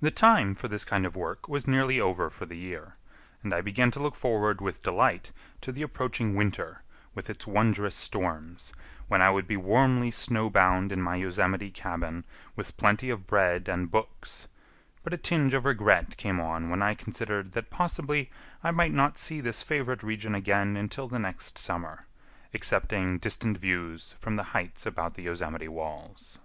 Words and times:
The 0.00 0.12
time 0.12 0.54
for 0.54 0.68
this 0.68 0.84
kind 0.84 1.04
of 1.04 1.16
work 1.16 1.48
was 1.48 1.66
nearly 1.66 1.98
over 2.00 2.30
for 2.30 2.46
the 2.46 2.54
year, 2.56 2.94
and 3.42 3.52
I 3.52 3.60
began 3.60 3.90
to 3.90 3.98
look 3.98 4.14
forward 4.14 4.60
with 4.60 4.82
delight 4.82 5.32
to 5.62 5.72
the 5.72 5.82
approaching 5.82 6.36
winter 6.36 6.84
with 7.12 7.28
its 7.28 7.44
wondrous 7.44 7.96
storms, 7.96 8.72
when 9.08 9.20
I 9.20 9.30
would 9.30 9.48
be 9.48 9.56
warmly 9.56 10.12
snow 10.12 10.48
bound 10.48 10.92
in 10.92 11.02
my 11.02 11.16
Yosemite 11.16 11.72
cabin 11.72 12.22
with 12.54 12.76
plenty 12.76 13.10
of 13.10 13.26
bread 13.26 13.68
and 13.68 13.90
books; 13.90 14.46
but 15.02 15.12
a 15.12 15.16
tinge 15.16 15.54
of 15.54 15.64
regret 15.64 16.16
came 16.16 16.40
on 16.40 16.70
when 16.70 16.80
I 16.80 16.94
considered 16.94 17.50
that 17.54 17.68
possibly 17.68 18.30
I 18.62 18.70
might 18.70 18.92
not 18.92 19.18
see 19.18 19.40
this 19.40 19.64
favorite 19.64 20.04
region 20.04 20.36
again 20.36 20.76
until 20.76 21.08
the 21.08 21.18
next 21.18 21.58
summer, 21.58 22.04
excepting 22.54 23.18
distant 23.18 23.58
views 23.58 24.14
from 24.20 24.36
the 24.36 24.44
heights 24.54 24.86
about 24.86 25.16
the 25.16 25.22
Yosemite 25.22 25.66
walls. 25.66 26.38